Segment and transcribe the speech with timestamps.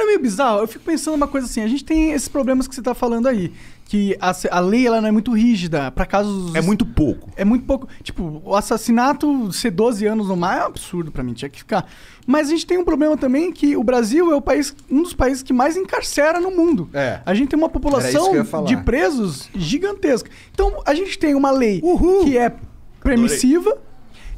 [0.00, 0.60] Não é meio bizarro?
[0.60, 3.28] Eu fico pensando uma coisa assim, a gente tem esses problemas que você tá falando
[3.28, 3.52] aí.
[3.84, 6.54] Que a, a lei ela não é muito rígida, para casos.
[6.54, 7.28] É muito pouco.
[7.36, 7.86] É muito pouco.
[8.02, 11.58] Tipo, o assassinato ser 12 anos no mar é um absurdo pra mim, tinha que
[11.58, 11.86] ficar.
[12.26, 15.12] Mas a gente tem um problema também que o Brasil é o país, um dos
[15.12, 16.88] países que mais encarcera no mundo.
[16.94, 17.20] É.
[17.26, 18.32] A gente tem uma população
[18.64, 20.30] de presos gigantesca.
[20.50, 22.24] Então a gente tem uma lei Uhul.
[22.24, 22.54] que é
[23.02, 23.76] permissiva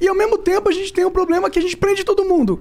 [0.00, 2.60] e ao mesmo tempo a gente tem um problema que a gente prende todo mundo.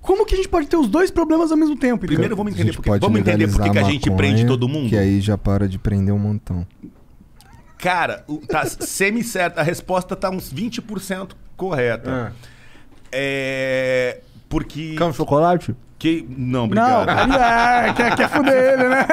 [0.00, 2.06] Como que a gente pode ter os dois problemas ao mesmo tempo?
[2.06, 4.88] Primeiro vamos entender porque, pode vamos entender por que a gente prende todo mundo.
[4.88, 6.66] Que aí já para de prender um montão.
[7.76, 9.58] Cara, tá semi-certo.
[9.58, 12.32] A resposta tá uns 20% correta.
[13.12, 14.20] É.
[14.48, 14.94] Porque.
[14.96, 15.74] Quer um chocolate?
[15.98, 16.24] Que...
[16.28, 17.08] Não, Não, obrigado.
[17.24, 19.06] ele é, quer, quer fuder ele, né?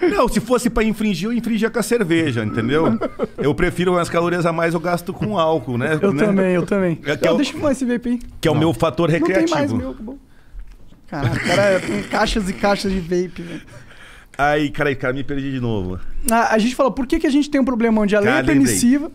[0.16, 2.98] Não, se fosse pra infringir, eu infringia com a cerveja, entendeu?
[3.36, 5.98] Eu prefiro umas calorias a mais, eu gasto com álcool, né?
[6.00, 6.24] Eu Né?
[6.24, 6.98] também, eu também.
[7.04, 8.18] É que Não, eu- Deixa eu fumar esse vape aí.
[8.40, 9.58] Que é o meu fator Não tem recreativo.
[9.58, 10.18] mais meu, acabou.
[11.08, 13.62] Caralho, o cara tem caixas e caixas de vape, velho.
[14.38, 15.98] Aí, cara, cara, me perdi de novo.
[16.30, 18.32] Ah, a gente falou, por que, que a gente tem um problema onde a lei
[18.32, 19.10] é permissiva?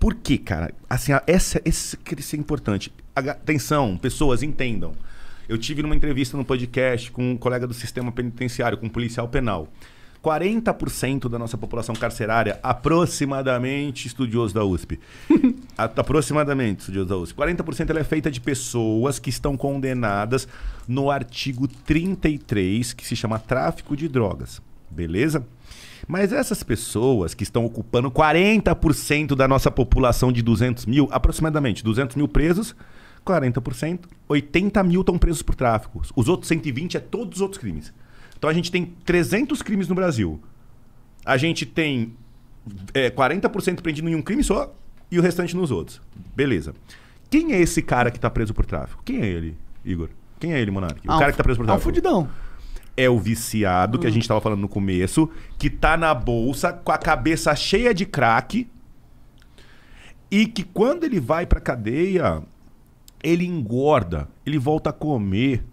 [0.00, 0.72] Por quê, cara?
[0.88, 2.92] Assim, a- essa, esse, isso é importante.
[3.14, 4.92] Atenção, pessoas, entendam.
[5.48, 9.28] Eu tive numa entrevista no podcast com um colega do sistema penitenciário, com um policial
[9.28, 9.68] penal.
[10.22, 14.98] 40% da nossa população carcerária, aproximadamente estudioso da USP.
[15.76, 17.36] Aproximadamente estudioso da USP.
[17.36, 20.48] 40% ela é feita de pessoas que estão condenadas
[20.88, 24.62] no artigo 33, que se chama tráfico de drogas.
[24.90, 25.46] Beleza?
[26.08, 32.16] Mas essas pessoas que estão ocupando 40% da nossa população de 200 mil, aproximadamente 200
[32.16, 32.74] mil presos,
[33.24, 36.02] 40%, 80 mil estão presos por tráfico.
[36.14, 37.92] Os outros 120 é todos os outros crimes.
[38.36, 40.40] Então a gente tem 300 crimes no Brasil.
[41.24, 42.14] A gente tem
[42.92, 44.74] é, 40% prendido em um crime só
[45.10, 46.00] e o restante nos outros.
[46.36, 46.74] Beleza.
[47.30, 49.02] Quem é esse cara que tá preso por tráfico?
[49.04, 50.08] Quem é ele, Igor?
[50.38, 51.00] Quem é ele, Monark?
[51.08, 52.28] O Ah, cara que tá preso por um tráfico fudidão.
[52.96, 55.28] é o viciado, que a gente tava falando no começo,
[55.58, 58.68] que tá na bolsa com a cabeça cheia de crack
[60.30, 62.42] e que quando ele vai pra cadeia,
[63.24, 65.64] ele engorda, ele volta a comer.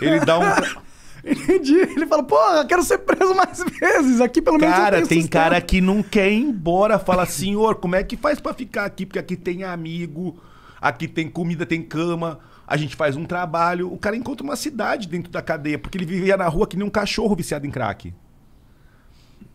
[0.00, 0.44] Ele dá um.
[1.28, 1.74] Entendi.
[1.74, 4.20] Ele fala, porra, quero ser preso mais vezes.
[4.20, 7.00] Aqui pelo menos Cara, tem sustento." cara que não quer ir embora.
[7.00, 9.04] Fala, senhor, como é que faz pra ficar aqui?
[9.04, 10.40] Porque aqui tem amigo,
[10.80, 12.38] aqui tem comida, tem cama.
[12.64, 13.92] A gente faz um trabalho.
[13.92, 16.86] O cara encontra uma cidade dentro da cadeia, porque ele vivia na rua que nem
[16.86, 18.14] um cachorro viciado em crack.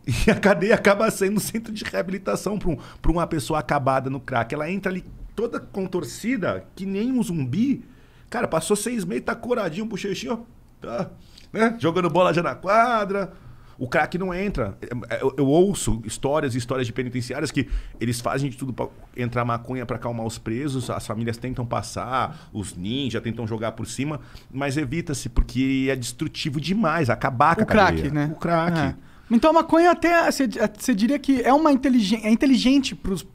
[0.04, 4.10] E a cadeia acaba sendo um centro de reabilitação para um, pra uma pessoa acabada
[4.10, 4.52] no crack.
[4.52, 7.84] Ela entra ali toda contorcida, que nem um zumbi.
[8.30, 10.38] Cara, passou seis meses, tá coradinho, bochechinho, ó,
[10.80, 11.10] tá,
[11.52, 11.76] né?
[11.78, 13.32] Jogando bola já na quadra.
[13.78, 14.78] O crack não entra.
[15.20, 19.44] Eu, eu ouço histórias e histórias de penitenciárias que eles fazem de tudo pra entrar
[19.44, 24.20] maconha pra acalmar os presos, as famílias tentam passar, os ninjas tentam jogar por cima,
[24.52, 28.30] mas evita-se porque é destrutivo demais, acabar com O a crack, né?
[28.32, 28.78] O crack.
[28.78, 28.94] É.
[29.30, 33.26] Então a maconha até, você diria que é uma inteligen é inteligente pros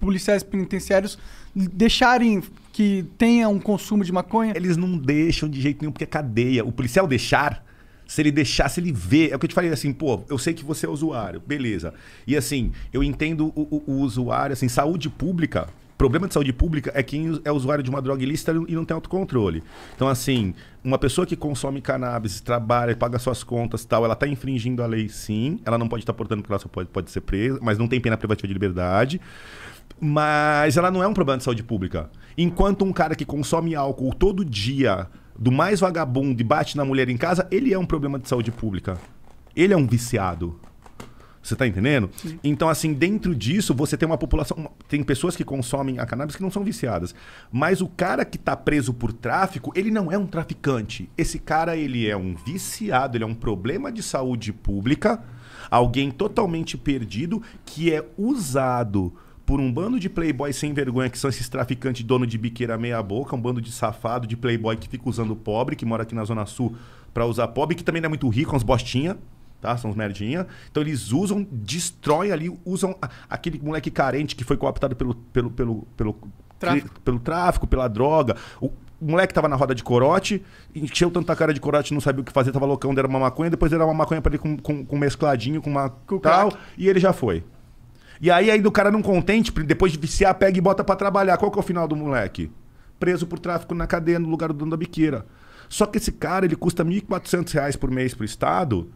[0.00, 1.18] policiais penitenciários
[1.54, 4.52] deixarem que tenha um consumo de maconha?
[4.56, 6.64] Eles não deixam de jeito nenhum, porque é cadeia.
[6.64, 7.64] O policial deixar,
[8.06, 9.28] se ele deixar, se ele vê.
[9.30, 11.92] É o que eu te falei assim, pô, eu sei que você é usuário, beleza.
[12.26, 15.68] E assim, eu entendo o, o- o usuário, assim, saúde pública.
[16.00, 18.94] Problema de saúde pública é quem é usuário de uma droga ilícita e não tem
[18.94, 19.62] autocontrole.
[19.94, 24.82] Então, assim, uma pessoa que consome cannabis, trabalha, paga suas contas tal, ela está infringindo
[24.82, 25.60] a lei, sim.
[25.62, 28.00] Ela não pode estar portando porque ela só pode, pode ser presa, mas não tem
[28.00, 29.20] pena privativa de liberdade.
[30.00, 32.08] Mas ela não é um problema de saúde pública.
[32.38, 35.06] Enquanto um cara que consome álcool todo dia,
[35.38, 38.50] do mais vagabundo e bate na mulher em casa, ele é um problema de saúde
[38.50, 38.96] pública.
[39.54, 40.58] Ele é um viciado.
[41.42, 42.10] Você tá entendendo?
[42.44, 44.70] Então, assim, dentro disso, você tem uma população.
[44.88, 47.14] Tem pessoas que consomem a cannabis que não são viciadas.
[47.50, 51.08] Mas o cara que tá preso por tráfico, ele não é um traficante.
[51.16, 55.22] Esse cara, ele é um viciado, ele é um problema de saúde pública,
[55.70, 59.12] alguém totalmente perdido, que é usado
[59.46, 63.02] por um bando de playboys sem vergonha, que são esses traficantes dono de biqueira meia
[63.02, 66.24] boca, um bando de safado, de playboy que fica usando pobre, que mora aqui na
[66.24, 66.76] Zona Sul
[67.12, 69.18] pra usar pobre, que também não é muito rico, uns bostinha,
[69.60, 69.76] tá?
[69.76, 70.46] São uns merdinha.
[70.70, 72.96] Então eles usam, destroem ali, usam
[73.28, 76.16] aquele moleque carente que foi cooptado pelo, pelo, pelo, pelo,
[76.58, 77.00] Tráfico.
[77.00, 78.36] pelo tráfico, pela droga.
[78.60, 78.70] O
[79.00, 80.42] moleque tava na roda de corote,
[80.74, 83.48] encheu tanta cara de corote, não sabia o que fazer, tava loucão, deram uma maconha,
[83.48, 86.64] depois deram uma maconha pra ele com, com, com mescladinho, com uma Com tal, crack.
[86.76, 87.42] e ele já foi.
[88.20, 91.38] E aí, aí do cara não contente, depois de viciar, pega e bota pra trabalhar.
[91.38, 92.50] Qual que é o final do moleque?
[92.98, 95.24] Preso por tráfico na cadeia, no lugar do dono da biqueira.
[95.70, 98.90] Só que esse cara, ele custa 1.400 reais por mês pro Estado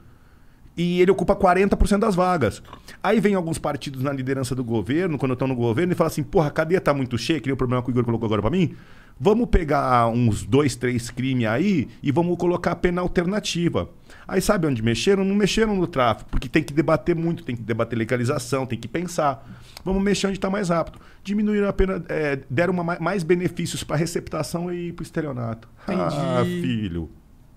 [0.76, 2.62] e ele ocupa 40% das vagas.
[3.02, 6.22] Aí vem alguns partidos na liderança do governo, quando estão no governo, e falam assim,
[6.22, 8.42] porra, a cadeia tá muito cheia, que nem o problema que o Igor colocou agora
[8.42, 8.74] pra mim.
[9.20, 13.88] Vamos pegar uns dois, três crimes aí e vamos colocar a pena alternativa.
[14.26, 15.24] Aí sabe onde mexeram?
[15.24, 18.88] Não mexeram no tráfico, porque tem que debater muito, tem que debater legalização, tem que
[18.88, 19.48] pensar.
[19.84, 20.98] Vamos mexer onde está mais rápido.
[21.22, 25.68] Diminuíram a pena, é, deram uma, ma- mais benefícios para receptação e para estelionato.
[25.86, 26.60] Ah, Entendi.
[26.62, 27.08] filho.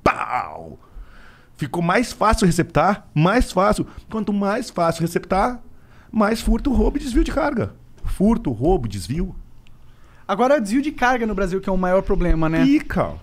[0.03, 0.77] Pau!
[1.57, 3.87] Ficou mais fácil receptar, mais fácil.
[4.09, 5.59] Quanto mais fácil receptar,
[6.11, 7.73] mais furto, roubo e desvio de carga.
[8.03, 9.35] Furto, roubo, desvio.
[10.27, 12.63] Agora, desvio de carga no Brasil, que é o maior problema, né?
[12.63, 13.13] Pica.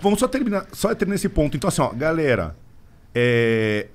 [0.00, 1.56] Vamos só terminar, só terminar esse ponto.
[1.56, 2.56] Então, assim, ó, galera,
[3.14, 3.88] é,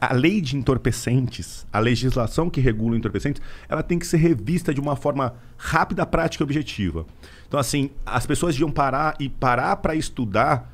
[0.00, 4.80] a lei de entorpecentes, a legislação que regula entorpecentes, ela tem que ser revista de
[4.80, 7.06] uma forma rápida, prática e objetiva.
[7.46, 10.72] Então, assim, as pessoas deviam parar e parar para estudar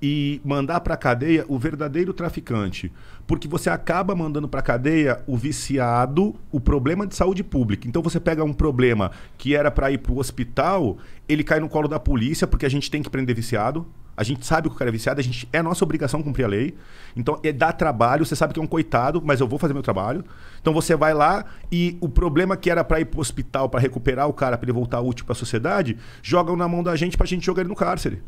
[0.00, 2.92] e mandar para cadeia o verdadeiro traficante,
[3.26, 7.88] porque você acaba mandando para cadeia o viciado, o problema de saúde pública.
[7.88, 10.98] Então você pega um problema que era para ir para o hospital,
[11.28, 13.86] ele cai no colo da polícia porque a gente tem que prender viciado.
[14.16, 16.48] A gente sabe que o cara é viciado, a gente é nossa obrigação cumprir a
[16.48, 16.74] lei.
[17.14, 19.82] Então é dar trabalho, você sabe que é um coitado, mas eu vou fazer meu
[19.82, 20.24] trabalho.
[20.58, 23.78] Então você vai lá e o problema que era para ir para o hospital para
[23.78, 27.14] recuperar o cara para ele voltar útil para a sociedade, jogam na mão da gente
[27.14, 28.22] para a gente jogar ele no cárcere.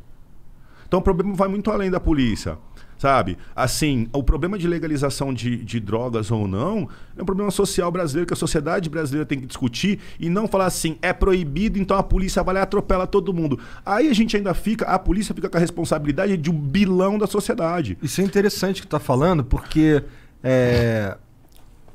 [0.88, 2.58] Então o problema vai muito além da polícia.
[2.98, 3.38] Sabe?
[3.54, 8.26] Assim, o problema de legalização de, de drogas ou não é um problema social brasileiro
[8.26, 12.02] que a sociedade brasileira tem que discutir e não falar assim, é proibido, então a
[12.02, 13.56] polícia vai lá e atropela todo mundo.
[13.86, 17.28] Aí a gente ainda fica, a polícia fica com a responsabilidade de um bilão da
[17.28, 17.96] sociedade.
[18.02, 20.02] Isso é interessante que tu tá falando, porque
[20.42, 21.16] é,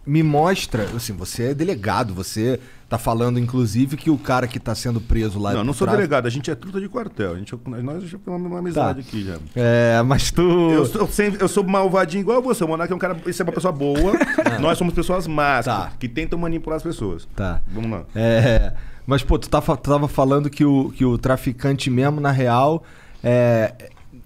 [0.05, 2.61] me mostra, assim, você é delegado, você
[2.93, 5.51] tá falando, inclusive, que o cara que tá sendo preso lá...
[5.53, 7.33] não, não sou tráfico- delegado, a gente é truta de quartel.
[7.33, 9.37] A gente, nós já temos uma amizade aqui já.
[9.55, 10.41] É, mas tu...
[10.71, 11.09] Eu sou,
[11.39, 12.63] eu sou malvadinho igual você.
[12.63, 13.17] O Monark é um cara.
[13.25, 14.13] Isso é uma pessoa boa.
[14.61, 15.91] Nós somos pessoas más, Tá.
[15.99, 17.27] que tentam manipular as pessoas.
[17.35, 17.61] Tá.
[17.67, 18.03] Vamos lá.
[18.13, 18.73] É,
[19.07, 22.83] mas, pô, tu tava, tu tava falando que o, que o traficante mesmo, na real,
[23.23, 23.73] é,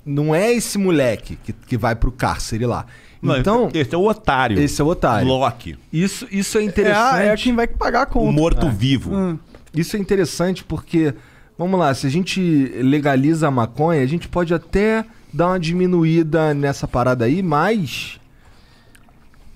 [0.05, 2.85] não é esse moleque que, que vai pro cárcere lá.
[3.23, 4.59] Então, esse é o otário.
[4.59, 5.27] esse é o otário.
[5.27, 5.77] Loki.
[5.91, 7.15] Isso, isso é É, interessante.
[7.15, 8.31] a- é quem vai pagar a O conta.
[8.31, 9.13] morto-vivo.
[9.15, 9.37] Hum.
[9.73, 11.13] Isso é interessante porque,
[11.57, 12.39] vamos lá, se a gente
[12.81, 15.03] legaliza a maconha, a gente pode até
[15.33, 18.19] dar uma diminuída nessa parada aí, mas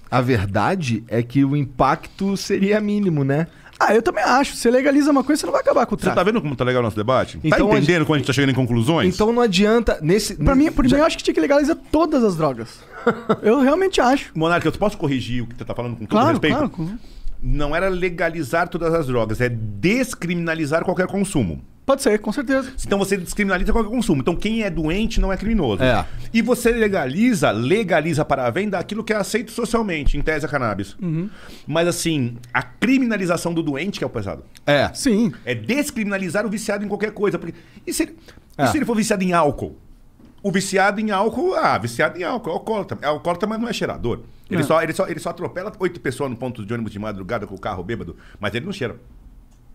[0.09, 3.47] a verdade é que o impacto seria mínimo, né?
[3.87, 4.55] Ah, eu também acho.
[4.55, 6.19] Você legaliza uma coisa, você não vai acabar com o Você tráfico.
[6.19, 7.39] tá vendo como tá legal o nosso debate?
[7.43, 9.13] Então, tá entendendo quando a gente tá chegando em conclusões?
[9.15, 11.75] Então não adianta nesse Pra mim, por já- mim, eu acho que tinha que legalizar
[11.91, 12.79] todas as drogas.
[13.41, 14.31] eu realmente acho.
[14.35, 16.53] Monarca, eu posso corrigir o que você tá falando com todo Claro, respeito?
[16.55, 16.69] claro.
[16.69, 16.89] com-
[17.41, 21.61] Não era legalizar todas as drogas, é descriminalizar qualquer consumo.
[21.85, 22.71] Pode ser, com certeza.
[22.85, 24.21] Então você descriminaliza qualquer consumo.
[24.21, 25.83] Então quem é doente não é criminoso.
[25.83, 26.05] É.
[26.33, 30.49] E você legaliza, legaliza para a venda aquilo que é aceito socialmente, em tese a
[30.49, 30.95] cannabis.
[31.01, 31.29] Uhum.
[31.67, 34.43] Mas assim, a criminalização do doente que é o pesado.
[34.65, 34.89] É.
[34.93, 35.33] Sim.
[35.43, 37.39] É descriminalizar o viciado em qualquer coisa.
[37.39, 37.55] Porque,
[37.85, 38.15] e, se ele,
[38.57, 38.67] e É.
[38.67, 39.75] se ele for viciado em álcool?
[40.43, 42.97] O viciado em álcool, ah, viciado em álcool, é alcoólatra.
[43.01, 44.21] É alcoólatra, mas não é cheirador.
[44.49, 44.67] Ele, Não.
[44.67, 47.55] só, ele, só, ele só atropela oito pessoas no ponto de ônibus de madrugada com
[47.55, 48.97] o carro bêbado, mas ele não cheira.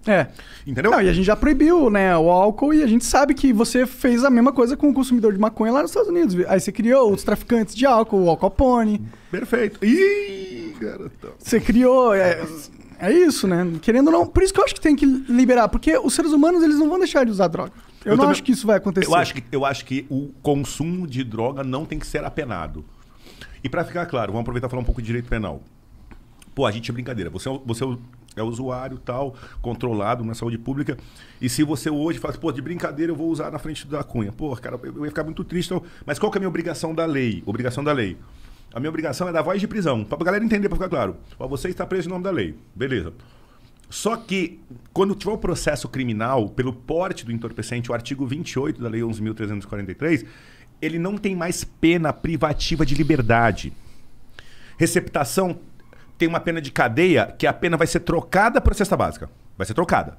[0.06, 0.26] É.
[0.66, 0.90] Entendeu?
[0.90, 3.86] Não, e a gente já proibiu, né, o álcool e a gente sabe que você
[3.86, 6.36] fez a mesma coisa com o consumidor de maconha lá nos Estados Unidos.
[6.48, 9.02] Aí você criou os traficantes de álcool, o Al Capone.
[9.30, 9.84] Perfeito.
[9.84, 11.30] Ih, garotão.
[11.38, 12.14] Você criou.
[12.14, 12.40] É,
[13.00, 13.66] é isso, né?
[13.82, 14.26] Querendo ou não.
[14.26, 16.88] Por isso que eu acho que tem que liberar, porque os seres humanos eles não
[16.88, 17.72] vão deixar de usar droga.
[18.04, 19.08] Eu, Eu não também- acho que isso vai acontecer.
[19.08, 22.84] Eu acho, que, eu acho que o consumo de droga não tem que ser apenado.
[23.64, 25.60] E pra ficar claro, vamos aproveitar e falar um pouco de direito penal.
[26.54, 27.28] Pô, a gente é brincadeira.
[27.30, 27.84] Você, é- você
[28.36, 30.96] é usuário tal, controlado na saúde pública.
[31.40, 34.04] E se você hoje fala, assim, pô, de brincadeira eu vou usar na frente da
[34.04, 34.30] cunha.
[34.30, 35.72] Pô, cara, eu ia ficar muito triste.
[35.72, 37.42] Então, mas qual que é a minha obrigação da lei?
[37.46, 38.16] Obrigação da lei.
[38.74, 40.04] A minha obrigação é dar voz de prisão.
[40.04, 41.16] Pra galera entender, pra ficar claro.
[41.38, 42.54] Ó, você está preso em nome da lei.
[42.74, 43.12] Beleza.
[43.88, 44.60] Só que,
[44.92, 50.26] quando tiver o processo criminal, pelo porte do entorpecente, o artigo 28 da Lei 11.343,
[50.82, 53.72] ele não tem mais pena privativa de liberdade.
[54.76, 55.58] Receptação
[56.18, 59.30] tem uma pena de cadeia que a pena vai ser trocada por cesta básica.
[59.56, 60.18] Vai ser trocada.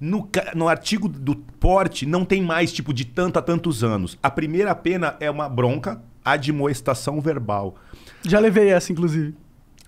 [0.00, 4.18] No, no artigo do porte não tem mais tipo de tanto a tantos anos.
[4.22, 7.76] A primeira pena é uma bronca, admoestação verbal.
[8.22, 9.34] Já levei essa, inclusive.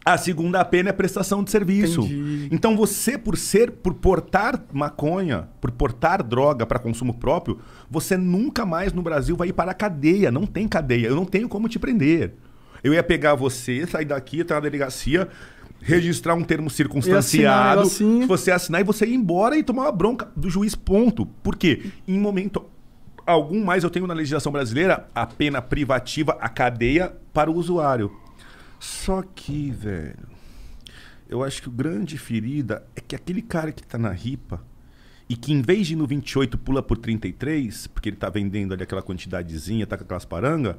[0.05, 2.03] A segunda pena é prestação de serviço.
[2.03, 2.49] Entendi.
[2.53, 7.59] Então você, por ser, por portar maconha, por portar droga para consumo próprio,
[7.91, 10.31] você nunca mais no Brasil vai ir para a cadeia.
[10.31, 11.09] Não tem cadeia.
[11.09, 12.35] Eu não tenho como te prender.
[12.83, 15.29] Eu ia pegar você, sair daqui, entrar na delegacia,
[15.81, 18.27] registrar um termo circunstanciado, negocinho.
[18.27, 21.27] você assinar e você ir embora e tomar uma bronca do juiz, ponto.
[21.27, 21.91] Por quê?
[22.07, 22.65] Em momento
[23.27, 28.15] algum mais eu tenho na legislação brasileira a pena privativa, a cadeia para o usuário.
[28.79, 30.29] Só que, velho,
[31.29, 34.63] eu acho que o grande ferida é que aquele cara que tá na ripa,
[35.29, 38.73] e que em vez de ir no 28 pula por 33, porque ele tá vendendo
[38.73, 40.79] ali aquela quantidadezinha, tá com aquelas paranga,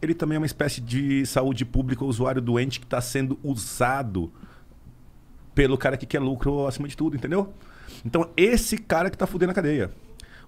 [0.00, 4.32] ele também é uma espécie de saúde pública, usuário doente que está sendo usado
[5.54, 7.52] pelo cara que quer lucro acima de tudo, entendeu?
[8.04, 9.90] Então, esse cara que tá fudendo a cadeia.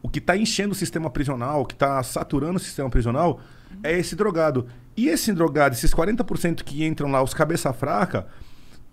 [0.03, 3.41] O que tá enchendo o sistema prisional, que tá saturando o sistema prisional,
[3.83, 4.67] é esse drogado.
[4.97, 8.27] E esse drogado, esses 40% que entram lá, os cabeça fraca,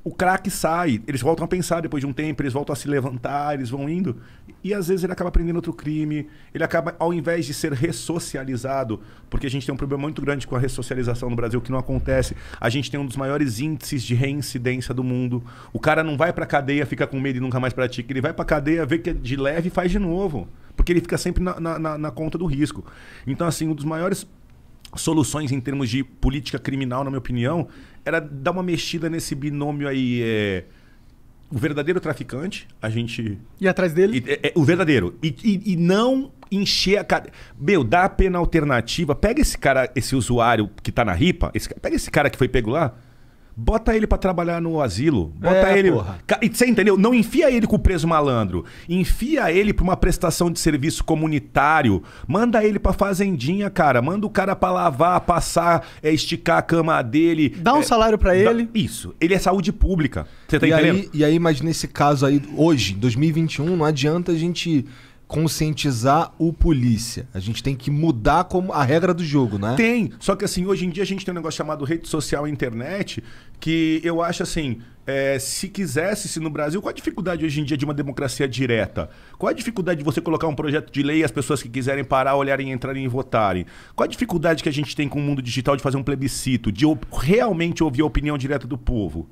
[0.06, 2.88] o craque sai, eles voltam a pensar depois de um tempo, eles voltam a se
[2.88, 4.18] levantar, eles vão indo.
[4.64, 9.02] E às vezes ele acaba aprendendo outro crime, ele acaba, ao invés de ser ressocializado,
[9.32, 11.80] porque a gente tem um problema muito grande com a ressocialização no Brasil, que não
[11.80, 12.36] acontece.
[12.62, 15.44] A gente tem um dos maiores índices de reincidência do mundo.
[15.74, 18.14] O cara não vai pra cadeia, fica com medo e nunca mais pratica.
[18.14, 20.48] Ele vai pra cadeia, vê que é de leve e faz de novo.
[20.76, 22.86] Porque ele fica sempre na, na, na, conta do risco.
[23.26, 24.28] Então, assim, um dos maiores
[24.96, 27.68] soluções em termos de política criminal, na minha opinião,
[28.04, 30.22] era dar uma mexida nesse binômio aí.
[30.24, 30.64] É,
[31.52, 33.38] o verdadeiro traficante, a gente.
[33.62, 34.24] E atrás dele?
[34.26, 35.16] E- é- é o verdadeiro.
[35.22, 37.32] E, e- e não encher a cadeia.
[37.60, 39.14] Meu, dá a pena alternativa.
[39.16, 42.48] Pega esse cara, esse usuário que tá na ripa, esse pega esse cara que foi
[42.48, 42.96] pego lá.
[43.58, 45.32] Bota ele pra trabalhar no asilo.
[45.38, 45.92] Bota É, ele.
[45.92, 46.18] porra.
[46.52, 46.98] Você entendeu?
[46.98, 48.66] Não enfia ele com o preso malandro.
[48.90, 52.04] Enfia ele pra uma prestação de serviço comunitário.
[52.28, 54.02] Manda ele pra fazendinha, cara.
[54.02, 57.56] Manda o cara pra lavar, passar, é, esticar a cama dele.
[57.58, 58.70] Dá um É, salário pra dá- ele.
[58.76, 59.16] Isso.
[59.22, 60.28] Ele é saúde pública.
[60.48, 60.96] Você tá e, entendendo?
[60.98, 64.86] aí, e aí, mas nesse caso aí, hoje, 2021, não adianta a gente
[65.28, 67.28] conscientizar o polícia.
[67.34, 69.76] A gente tem que mudar como a regra do jogo, né?
[69.76, 70.12] Tem.
[70.20, 72.52] Só que assim, hoje em dia a gente tem um negócio chamado rede social e
[72.52, 73.24] internet,
[73.60, 77.64] que eu acho assim, é, se quisesse, se no Brasil, qual a dificuldade hoje em
[77.64, 79.10] dia de uma democracia direta?
[79.38, 82.04] Qual a dificuldade de você colocar um projeto de lei e as pessoas que quiserem
[82.04, 83.66] parar, olharem, entrarem e votarem?
[83.96, 86.72] Qual a dificuldade que a gente tem com o mundo digital de fazer um plebiscito,
[86.72, 89.30] de realmente ouvir a opinião direta do povo?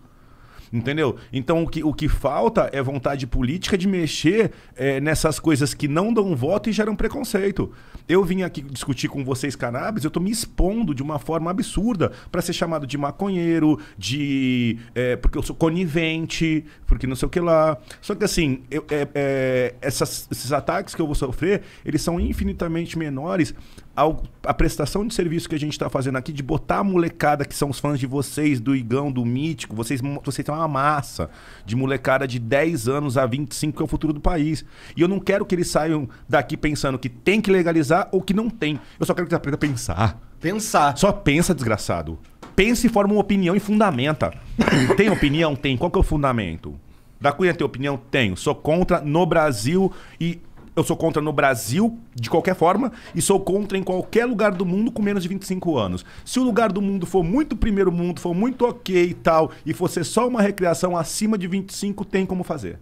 [0.74, 1.18] Entendeu?
[1.32, 5.88] Então o que, o que falta é vontade política de mexer é, nessas coisas que
[5.88, 7.72] não dão voto e geram preconceito.
[8.10, 12.12] Eu vim aqui discutir com vocês cannabis, eu tô me expondo de uma forma absurda
[12.32, 14.78] para ser chamado de maconheiro, de.
[14.96, 17.78] é, porque eu sou conivente, porque não sei o que lá.
[18.02, 22.20] Só que assim, eu- é, é, essas- esses ataques que eu vou sofrer, eles são
[22.20, 23.54] infinitamente menores
[23.96, 27.54] a prestação de serviço que a gente está fazendo aqui, de botar a molecada que
[27.54, 31.30] são os fãs de vocês, do Igão, do Mítico, vocês, vocês são uma massa
[31.64, 34.66] de molecada de 10 anos a 25, que é o futuro do país.
[34.98, 38.34] E eu não quero que eles saiam daqui pensando que tem que legalizar ou que
[38.34, 38.80] não tem.
[39.00, 40.20] Eu só quero que eles aprendam a pensar.
[40.42, 40.98] Pensar.
[40.98, 42.18] Só pensa, desgraçado.
[42.56, 44.34] Pensa e forma uma opinião e fundamenta.
[44.98, 45.56] tem opinião?
[45.56, 45.78] Tem.
[45.78, 46.80] Qual que é o fundamento?
[47.22, 47.98] Da Cunha tem opinião?
[48.12, 48.36] Tenho.
[48.36, 50.42] Sou contra no Brasil e.
[50.76, 54.66] Eu sou contra no Brasil, de qualquer forma, e sou contra em qualquer lugar do
[54.66, 56.04] mundo com menos de 25 anos.
[56.26, 59.74] Se o lugar do mundo for muito primeiro mundo, for muito ok e tal, e
[59.74, 62.80] for ser só uma recreação acima de 25, tem como fazer.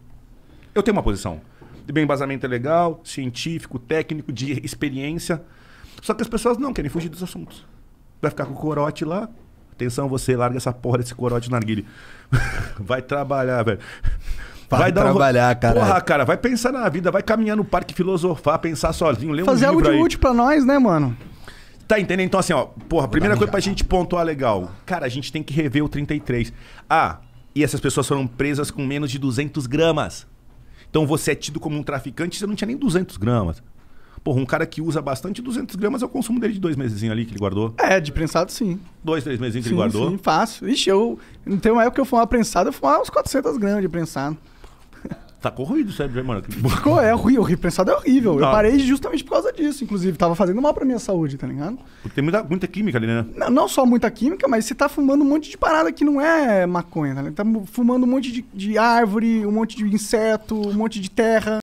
[0.73, 1.41] Eu tenho uma posição.
[1.85, 5.43] De bem embasamento é legal, científico, técnico, de experiência.
[6.01, 7.65] Só que as pessoas não querem fugir dos assuntos.
[8.21, 9.27] Vai ficar com o corote lá.
[9.73, 11.85] Atenção, você larga essa porra desse corote na narguile.
[12.79, 13.79] Vai trabalhar, velho.
[14.79, 15.85] Vai um ro- trabalhar, caralho.
[15.85, 19.45] Porra, cara, vai pensar na vida, vai caminhar no parque filosofar, pensar sozinho, ler um
[19.45, 21.15] Fazer livro algo de útil pra nós, né, mano?
[21.87, 22.27] Tá entendendo?
[22.27, 24.71] Então, assim, ó, porra, primeira coisa pra gente pontuar legal.
[24.85, 26.53] Cara, a gente tem que rever o 33.
[26.89, 27.17] Ah,
[27.53, 30.25] e essas pessoas foram presas com menos de 200 gramas.
[30.89, 33.61] Então você é tido como um traficante, você não tinha nem 200 gramas.
[34.23, 37.01] Porra, um cara que usa bastante 200 gramas é o consumo dele de dois meses
[37.09, 37.73] ali que ele guardou.
[37.77, 38.79] É, de prensado sim.
[39.03, 40.11] Dois, três meses que Sim, ele guardou.
[40.11, 40.69] sim, fácil.
[40.69, 41.17] Ixi, eu.
[41.59, 44.37] Tem uma época que eu fumava prensado, eu fumava uns 400 gramas de prensado.
[45.41, 46.43] Tá corroído o cérebro, hein, mano.
[46.43, 47.61] Ficou, é horrível, horrível.
[47.61, 48.37] Prensado é horrível.
[48.39, 48.51] Eu Ah.
[48.51, 50.15] parei justamente por causa disso, inclusive.
[50.17, 51.79] Tava fazendo mal pra minha saúde, tá ligado?
[52.03, 53.25] Porque tem muita, muita química ali, né?
[53.35, 56.21] Não, não só muita química, mas você tá fumando um monte de parada que não
[56.21, 57.35] é maconha, tá ligado?
[57.35, 61.57] Tá fumando um monte de, de árvore, um monte de inseto, um monte de terra.